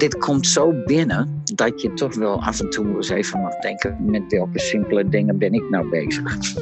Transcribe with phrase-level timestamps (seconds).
[0.00, 4.10] dit komt zo binnen dat je toch wel af en toe eens even mag denken:
[4.10, 6.54] met welke simpele dingen ben ik nou bezig?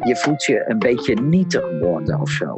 [0.00, 2.54] Je voelt je een beetje nietig worden of zo.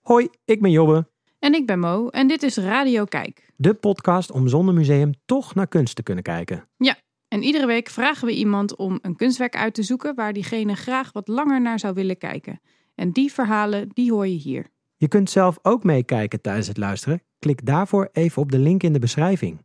[0.00, 1.08] Hoi, ik ben Jobbe.
[1.38, 3.52] En ik ben Mo en dit is Radio Kijk.
[3.56, 6.68] De podcast om zonder museum toch naar kunst te kunnen kijken.
[6.76, 6.96] Ja,
[7.28, 11.12] en iedere week vragen we iemand om een kunstwerk uit te zoeken waar diegene graag
[11.12, 12.60] wat langer naar zou willen kijken.
[13.00, 14.66] En die verhalen, die hoor je hier.
[14.96, 17.22] Je kunt zelf ook meekijken tijdens het luisteren.
[17.38, 19.64] Klik daarvoor even op de link in de beschrijving.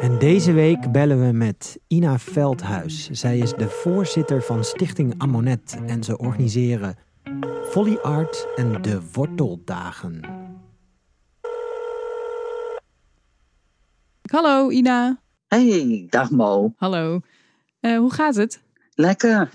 [0.00, 3.10] En deze week bellen we met Ina Veldhuis.
[3.10, 6.96] Zij is de voorzitter van Stichting Amonet en ze organiseren
[7.62, 10.20] Volley Art en de Worteldagen.
[14.30, 15.20] Hallo Ina.
[15.46, 16.72] Hey, dag Mo.
[16.76, 17.20] Hallo.
[17.80, 18.66] Uh, hoe gaat het?
[19.00, 19.50] Lekker.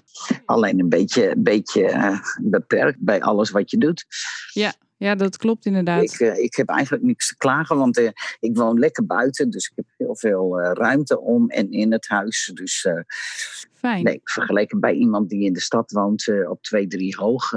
[0.46, 4.06] Alleen een beetje, beetje uh, beperkt bij alles wat je doet.
[4.54, 6.04] Ja, ja dat klopt inderdaad.
[6.04, 9.50] Ik, uh, ik heb eigenlijk niks te klagen, want uh, ik woon lekker buiten.
[9.50, 12.52] Dus ik heb heel veel ruimte om en in het huis.
[12.54, 12.88] Dus
[13.74, 14.04] Fijn.
[14.04, 17.52] nee, vergeleken bij iemand die in de stad woont op 2, 3 hoog,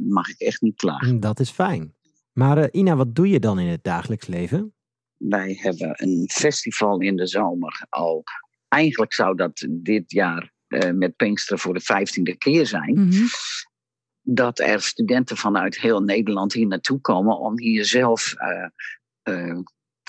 [0.00, 1.20] mag ik echt niet klagen.
[1.20, 1.94] Dat is fijn.
[2.32, 4.74] Maar Ina, wat doe je dan in het dagelijks leven?
[5.16, 8.22] Wij hebben een festival in de zomer al.
[8.68, 12.98] Eigenlijk zou dat dit jaar uh, met Pinksteren voor de vijftiende keer zijn.
[12.98, 13.26] Mm -hmm.
[14.22, 19.58] Dat er studenten vanuit heel Nederland hier naartoe komen om hier zelf uh, uh,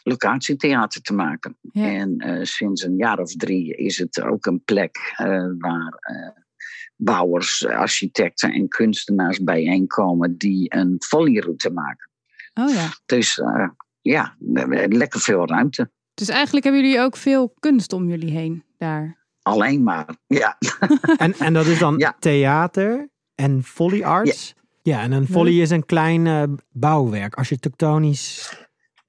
[0.03, 1.57] locatietheater te maken.
[1.61, 1.85] Ja.
[1.85, 5.13] En sinds een jaar of drie is het ook een plek
[5.57, 5.99] waar
[6.95, 12.09] bouwers, architecten en kunstenaars bijeenkomen die een volleyroute maken.
[12.53, 12.89] Oh ja.
[13.05, 13.41] Dus
[14.01, 14.35] ja,
[14.87, 15.91] lekker veel ruimte.
[16.13, 19.20] Dus eigenlijk hebben jullie ook veel kunst om jullie heen daar.
[19.41, 20.57] Alleen maar, ja.
[21.17, 22.15] En, en dat is dan Ja.
[22.19, 24.55] theater en volley arts?
[24.81, 28.57] Ja, en een volley is een klein uh, bouwwerk, architectonisch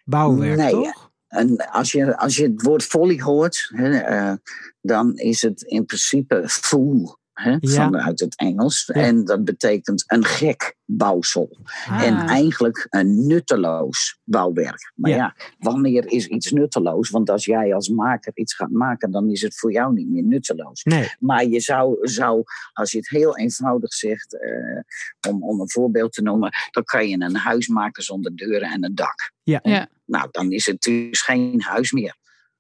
[0.05, 1.11] bouwwerk, Nee, toch?
[1.29, 4.37] En als je, als je het woord volley hoort, hè, uh,
[4.81, 7.19] dan is het in principe fool.
[7.43, 7.85] Hè, Ja.
[7.85, 8.91] Vanuit het Engels.
[8.95, 9.01] Ja.
[9.03, 11.59] En dat betekent een gek bouwsel.
[11.89, 12.03] Ah.
[12.03, 14.93] En eigenlijk een nutteloos bouwwerk.
[14.95, 15.17] Maar Ja.
[15.17, 15.35] ja.
[15.59, 17.11] wanneer is iets nutteloos?
[17.11, 20.23] Want als jij als maker iets gaat maken, dan is het voor jou niet meer
[20.25, 20.83] nutteloos.
[20.83, 22.43] Nee, Maar je zou, zou
[22.73, 27.09] als je het heel eenvoudig zegt, eh, om, om een voorbeeld te noemen, dan kan
[27.09, 29.33] je een huis maken zonder deuren en een dak.
[29.43, 29.61] ja.
[29.63, 29.89] Ja.
[30.05, 32.17] Nou, dan is het dus geen huis meer.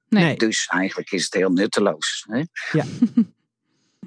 [0.08, 0.36] Nee.
[0.36, 2.26] Dus eigenlijk is het heel nutteloos.
[2.28, 2.42] Hè?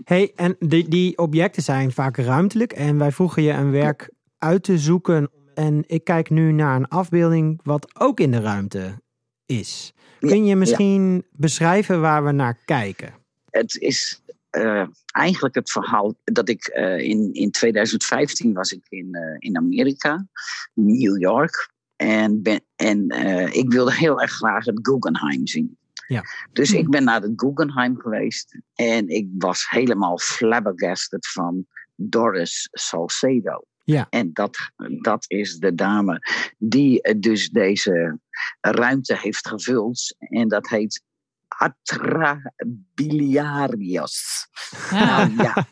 [0.05, 4.63] Hey, en die, die objecten zijn vaak ruimtelijk en wij vroegen je een werk uit
[4.63, 5.29] te zoeken.
[5.53, 9.01] En ik kijk nu naar een afbeelding wat ook in de ruimte
[9.45, 9.93] is.
[10.19, 13.13] Kun je misschien beschrijven waar we naar kijken?
[13.49, 19.15] Het is eh, eigenlijk het verhaal dat ik eh, in, in 2015 was ik in,
[19.15, 20.27] eh, in Amerika,
[20.73, 21.73] New York.
[21.95, 23.09] En, ben, en
[23.51, 25.77] ik wilde heel erg graag het Guggenheim zien.
[26.07, 26.23] Ja.
[26.53, 26.79] Dus Hmm.
[26.79, 33.63] ik ben naar het Guggenheim geweest en ik was helemaal flabbergasted van Doris Salcedo.
[33.83, 34.07] Ja.
[34.09, 34.57] En dat,
[35.01, 36.19] dat is de dame
[36.57, 38.19] die eh, dus deze
[38.61, 40.15] ruimte heeft gevuld.
[40.19, 41.03] En dat heet
[41.47, 44.47] Atrabiliarius.
[44.91, 45.65] Nou ja,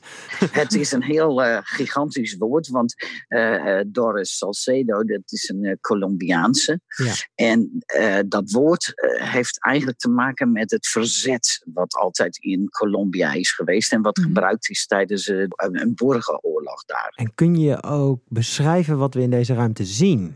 [0.51, 2.93] het is een heel uh, gigantisch woord, want
[3.27, 6.79] uh, Doris Salcedo, dat is een uh, Colombiaanse.
[6.87, 7.13] Ja.
[7.35, 7.83] En
[8.27, 13.91] dat woord heeft eigenlijk te maken met het verzet wat altijd in Colombia is geweest
[13.91, 14.25] en wat Mhm.
[14.27, 17.13] gebruikt is tijdens een, een burgeroorlog daar.
[17.15, 20.35] En kun je ook beschrijven wat we in deze ruimte zien?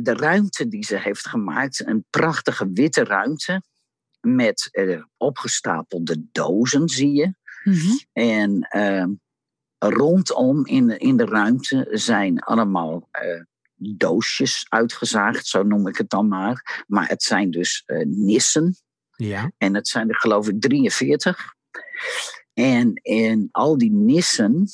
[0.00, 3.62] De ruimte die ze heeft gemaakt, een prachtige witte ruimte
[4.20, 7.34] met uh, opgestapelde dozen, zie je.
[7.64, 7.96] Mhm.
[8.12, 9.04] En uh,
[9.78, 13.42] rondom in de, in de ruimte zijn allemaal uh,
[13.74, 16.84] doosjes uitgezaagd, zo noem ik het dan maar.
[16.86, 18.76] Maar het zijn dus nissen.
[19.16, 19.52] Ja.
[19.58, 21.54] En het zijn er geloof ik 43.
[22.54, 24.68] En in al die nissen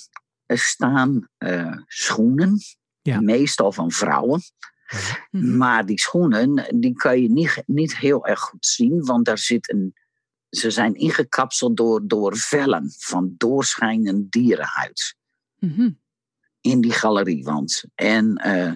[0.47, 1.29] staan
[1.87, 2.59] schoenen,
[3.03, 3.21] Ja.
[3.21, 4.41] meestal van vrouwen.
[5.31, 5.57] Mhm.
[5.57, 9.73] Maar die schoenen, die kan je niet, niet heel erg goed zien, want daar zit
[9.73, 9.95] een,
[10.51, 15.17] ze zijn ingekapseld door, door vellen van doorschijnend dierenhuid
[15.59, 15.91] Mhm.
[16.61, 17.85] in die galeriewand.
[17.95, 18.73] En, uh,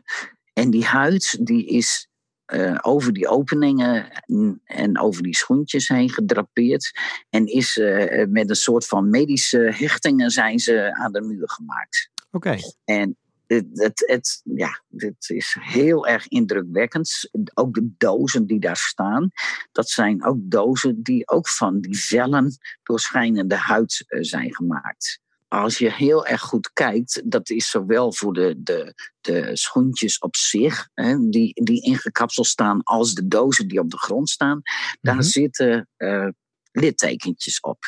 [0.53, 2.09] en die huid die is
[2.55, 6.93] uh, over die openingen en, en over die schoentjes heen gedrapeerd.
[7.31, 12.11] En is uh, met een soort van medische hechtingen zijn ze aan de muur gemaakt.
[12.31, 12.57] Oké.
[12.85, 13.17] En
[13.49, 17.29] het, het, het, ja, dit is heel erg indrukwekkend.
[17.55, 19.31] Ook de dozen die daar staan,
[19.73, 25.21] dat zijn ook dozen die ook van die vellen doorschijnende huid uh, zijn gemaakt.
[25.49, 30.37] als je heel erg goed kijkt, dat is zowel voor de, de, de schoentjes op
[30.37, 34.61] zich, hè, die, die ingekapseld staan, als de dozen die op de grond staan,
[35.01, 35.25] daar Mhm.
[35.25, 36.29] zitten eh,
[36.73, 37.79] littekentjes op.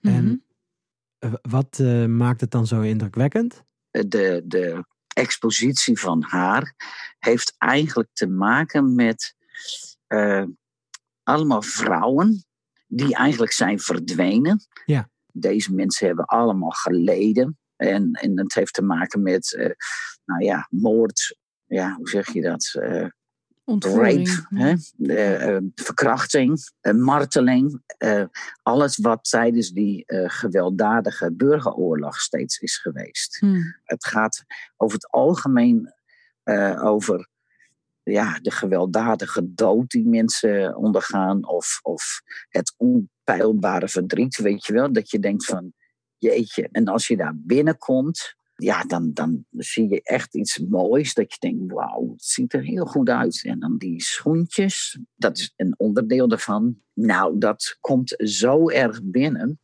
[0.00, 0.36] En- Mhm.
[1.18, 3.62] Eh, Wat eh, maakt het dan zo indrukwekkend?
[3.90, 4.84] de, de
[5.14, 6.74] expositie van haar
[7.18, 9.34] heeft eigenlijk te maken met
[10.06, 10.44] eh,
[11.22, 12.44] allemaal vrouwen
[12.86, 14.66] die eigenlijk zijn verdwenen.
[14.84, 15.10] Ja.
[15.32, 17.58] Deze mensen hebben allemaal geleden.
[17.76, 19.70] En, en het heeft te maken met, eh,
[20.24, 21.38] nou ja, moord.
[21.64, 22.74] Ja, hoe zeg je dat?
[22.80, 23.06] Eh,
[23.64, 24.28] Ontvoering.
[24.28, 25.54] rape, hè?
[25.54, 27.82] Eh, verkrachting, eh, marteling.
[27.98, 28.24] eh,
[28.62, 33.38] alles wat tijdens die gewelddadige burgeroorlog steeds is geweest.
[33.38, 33.60] Hm.
[33.84, 34.44] Het gaat
[34.76, 35.92] over het algemeen
[36.82, 37.28] over
[38.02, 41.48] ja, de gewelddadige dood die mensen ondergaan.
[41.48, 44.92] Of, of het onpeilbare verdriet, weet je wel.
[44.92, 45.72] Dat je denkt van,
[46.18, 46.68] jeetje.
[46.72, 51.14] En als je daar binnenkomt, ja, dan, dan zie je echt iets moois.
[51.14, 53.44] Dat je denkt, wauw, het ziet er heel goed uit.
[53.44, 56.76] En dan die schoentjes, dat is een onderdeel daarvan.
[56.94, 59.58] Nou, dat komt zo erg binnen.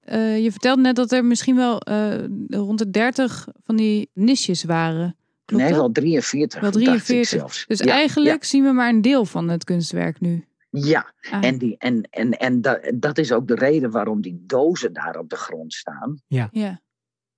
[0.00, 4.64] Eh, je vertelde net dat er misschien wel eh, rond de 30 van die nisjes
[4.64, 5.16] waren.
[5.44, 5.80] Klopt nee, dat?
[5.80, 6.60] wel 43.
[6.60, 7.38] Wel dacht ik 43.
[7.38, 7.64] zelfs.
[7.66, 10.44] Dus Ja, eigenlijk zien we maar een deel van het kunstwerk nu.
[10.70, 14.42] Ja, Ah, En, die, en, en, en dat, dat is ook de reden waarom die
[14.46, 16.20] dozen daar op de grond staan.
[16.26, 16.80] ja.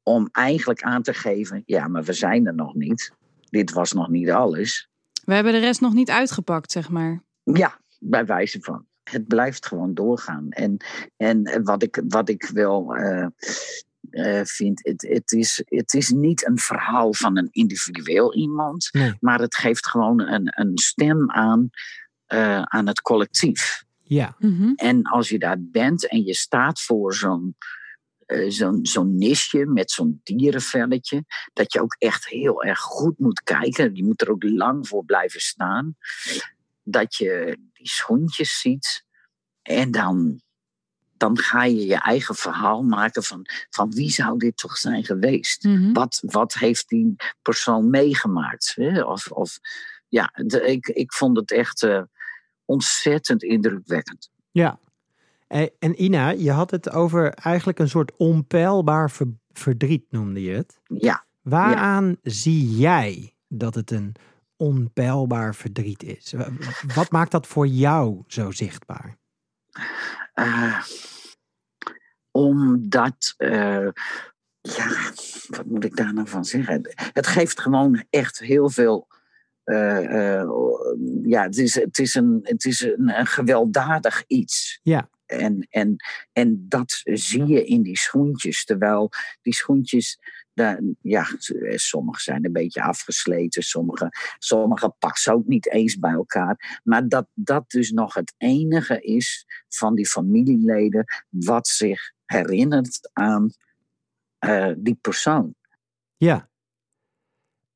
[0.02, 3.12] Om eigenlijk aan te geven, ja, maar we zijn er nog niet.
[3.40, 4.88] Dit was nog niet alles.
[5.24, 7.22] We hebben de rest nog niet uitgepakt, zeg maar.
[7.42, 8.86] Ja, bij wijze van.
[9.02, 10.50] Het blijft gewoon doorgaan.
[10.50, 10.76] En,
[11.16, 13.26] en wat, ik, wat ik wel eh,
[14.10, 18.88] eh, vind, het, het, is, het is niet een verhaal van een individueel iemand.
[18.92, 19.14] Nee.
[19.20, 21.70] Maar het geeft gewoon een, een stem aan,
[22.26, 23.84] eh, aan het collectief.
[24.02, 24.72] Ja, Mhm.
[24.74, 27.56] En als je daar bent en je staat voor zo'n
[28.32, 33.94] eh, zo'n nisje met zo'n dierenvelletje, dat je ook echt heel erg goed moet kijken.
[33.94, 35.96] Je moet er ook lang voor blijven staan.
[36.82, 39.04] Dat je die schoentjes ziet
[39.62, 40.40] en dan,
[41.16, 45.62] dan ga je je eigen verhaal maken van, van wie zou dit toch zijn geweest?
[45.64, 45.92] Mhm.
[45.92, 48.72] Wat, wat heeft die persoon meegemaakt?
[48.76, 49.02] Hè?
[49.02, 49.58] Of, of,
[50.08, 52.02] ja, de- ik, ik vond het echt eh,
[52.64, 54.30] ontzettend indrukwekkend.
[54.50, 54.78] ja.
[55.52, 60.54] Eh, En Ina, je had het over eigenlijk een soort onpeilbaar ver- verdriet, noemde je
[60.54, 60.80] het.
[60.86, 61.24] Ja.
[61.42, 64.14] Waaraan zie jij dat het een
[64.56, 66.32] onpeilbaar verdriet is?
[66.32, 66.48] Wa-
[66.94, 69.18] Wat maakt dat voor jou zo zichtbaar?
[70.34, 70.82] Eh,
[72.30, 73.88] omdat, eh,
[74.60, 74.88] ja,
[75.48, 76.80] wat moet ik daar nou van zeggen?
[77.12, 79.08] Het geeft gewoon echt heel veel.
[81.22, 84.80] ja, het is, het is, een, het is een, een gewelddadig iets.
[84.82, 85.08] Ja.
[85.26, 85.96] En, en,
[86.32, 88.64] en dat zie je in die schoentjes.
[88.64, 89.10] Terwijl
[89.42, 90.18] die schoentjes,
[91.00, 91.26] ja,
[91.74, 94.08] sommige zijn een beetje afgesleten, sommige,
[94.38, 96.80] sommige passen ook niet eens bij elkaar.
[96.84, 103.50] Maar dat dat dus nog het enige is van die familieleden wat zich herinnert aan
[104.38, 105.54] eh, die persoon.
[106.16, 106.50] Ja.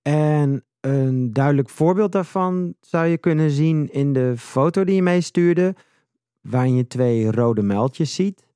[0.02, 5.74] En een duidelijk voorbeeld daarvan zou je kunnen zien in de foto die je meestuurde,
[6.50, 8.46] waarin je twee rode muiltjes ziet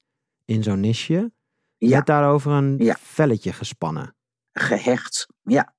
[0.44, 1.32] in zo'n nisje.
[1.76, 2.96] Ja, Met daarover een Ja.
[3.00, 4.14] velletje gespannen.
[4.52, 5.26] gehecht.
[5.42, 5.74] Ja.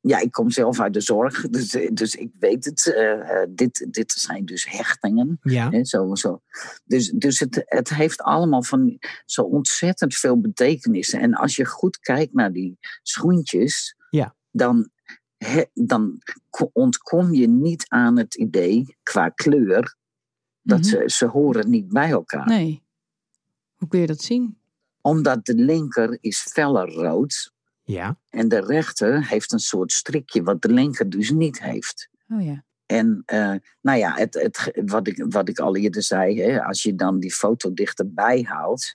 [0.00, 2.94] Ja, ik kom zelf uit de zorg, dus, dus ik weet het.
[2.94, 5.38] eh, eh, dit, dit zijn dus hechtingen.
[5.42, 5.70] Ja.
[5.70, 6.42] Hè, zo, zo.
[6.84, 11.20] Dus, dus het, het heeft allemaal van zo ontzettend veel betekenissen.
[11.20, 14.34] En als je goed kijkt naar die schoentjes, Ja.
[14.50, 14.90] dan,
[15.36, 16.18] he- dan
[16.50, 19.96] ko- ontkom je niet aan het idee qua kleur
[20.70, 20.88] dat Mhm.
[20.88, 22.46] ze, ze horen niet bij elkaar.
[22.46, 22.82] Nee.
[23.76, 24.58] Hoe kun je dat zien?
[25.00, 27.52] Omdat de linker is feller rood
[27.84, 28.18] Ja.
[28.30, 32.08] en de rechter heeft een soort strikje wat de linker dus niet heeft.
[32.28, 32.64] Oh ja.
[32.86, 36.82] En eh, nou ja, het, het, wat, ik, wat ik al eerder zei, hè, als
[36.82, 38.94] je dan die foto dichterbij haalt,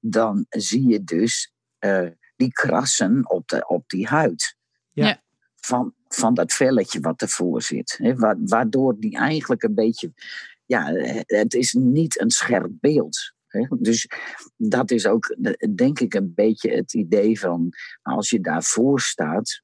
[0.00, 4.56] dan zie je dus eh, die krassen op, de, op die huid.
[4.92, 5.06] Ja.
[5.06, 5.22] Ja.
[5.56, 7.98] Van, van dat velletje wat ervoor zit.
[8.02, 10.12] Hè, wa- waardoor die eigenlijk een beetje.
[10.70, 10.92] Ja,
[11.26, 13.32] het is niet een scherp beeld.
[13.46, 13.66] Hè.
[13.78, 14.08] Dus
[14.56, 15.36] dat is ook,
[15.74, 17.72] denk ik, een beetje het idee van
[18.02, 19.60] als je daarvoor staat,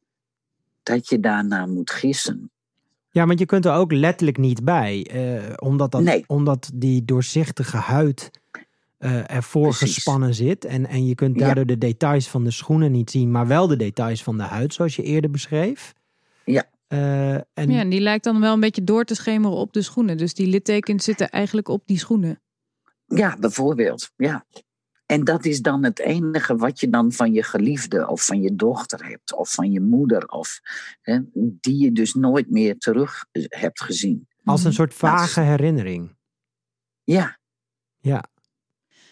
[0.83, 2.51] dat je daarna moet gissen.
[3.11, 5.07] Ja, want je kunt er ook letterlijk niet bij.
[5.11, 6.25] eh, omdat, dat, Nee.
[6.27, 8.31] omdat die doorzichtige huid
[8.99, 9.95] eh, ervoor Precies.
[9.95, 10.65] gespannen zit.
[10.65, 11.45] En, en je kunt Ja.
[11.47, 14.75] daardoor de details van de schoenen niet zien, maar wel de details van de huid,
[14.75, 15.95] zoals je eerder beschreef.
[16.45, 16.65] Ja.
[16.87, 19.83] Eh, en Ja, en die lijkt dan wel een beetje door te schemeren op de
[19.83, 20.17] schoenen.
[20.17, 22.41] Dus die littekens zitten eigenlijk op die schoenen.
[23.07, 24.11] Ja, bijvoorbeeld.
[24.17, 24.47] Ja.
[25.07, 28.57] En dat is dan het enige wat je dan van je geliefde of van je
[28.57, 30.61] dochter hebt, of van je moeder, of,
[31.01, 34.29] hè, die je dus nooit meer terug hebt gezien.
[34.45, 34.77] Als een Mhm.
[34.77, 36.17] soort vage herinnering.
[37.05, 37.39] Ja,
[38.01, 38.25] Ja.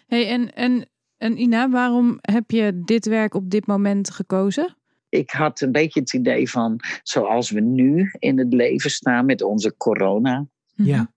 [0.07, 4.77] Hey, en, en, en Ina, waarom heb je dit werk op dit moment gekozen?
[5.15, 9.43] Ik had een beetje het idee van, zoals we nu in het leven staan met
[9.43, 10.89] onze corona, Mhm.
[10.89, 11.13] Ja.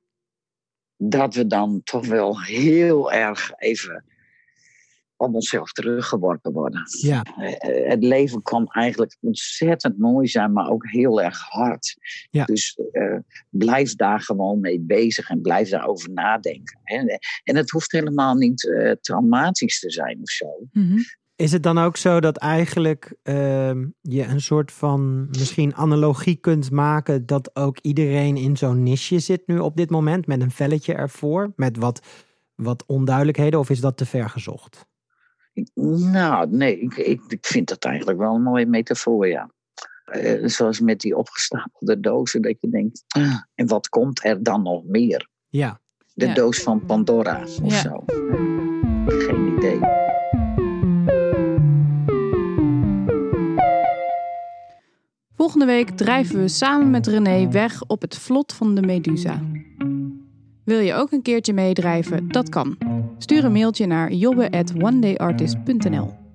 [0.97, 4.05] dat we dan toch wel heel erg even
[5.15, 6.81] op onszelf teruggeworpen worden.
[7.01, 7.21] Ja.
[7.21, 11.95] Eh, het leven kan eigenlijk ontzettend mooi zijn, maar ook heel erg hard.
[12.29, 12.45] Ja.
[12.45, 13.17] Dus eh,
[13.49, 16.79] blijf daar gewoon mee bezig en blijf daarover nadenken.
[16.83, 17.17] Hè.
[17.43, 20.67] En het hoeft helemaal niet eh, traumatisch te zijn of zo.
[20.71, 20.97] Mhm.
[21.37, 26.71] Is het dan ook zo dat eigenlijk ehm, je een soort van misschien analogie kunt
[26.71, 30.93] maken dat ook iedereen in zo'n niche zit nu op dit moment met een velletje
[30.93, 32.05] ervoor, met wat,
[32.55, 34.85] wat onduidelijkheden, of is dat te ver gezocht?
[36.11, 39.51] Nou, nee, ik, ik, ik vind dat eigenlijk wel een mooie metafoor, ja.
[40.05, 44.61] Eh, zoals met die opgestapelde dozen, dat je denkt, "Ah, en wat komt er dan
[44.63, 45.29] nog meer?
[45.49, 45.79] Ja,
[46.13, 46.33] De Ja.
[46.33, 47.81] doos van Pandora of Ja.
[47.81, 48.03] zo.
[49.07, 49.79] Geen idee.
[55.47, 59.41] Volgende week drijven we samen met René weg op het vlot van de Medusa.
[60.63, 62.27] Wil je ook een keertje meedrijven?
[62.27, 62.77] Dat kan.
[63.17, 66.26] Stuur een mailtje naar jobbe@onedayartist.nl.